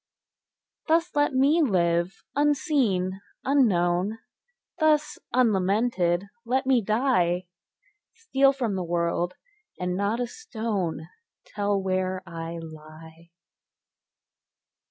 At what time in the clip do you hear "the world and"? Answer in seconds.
8.73-9.95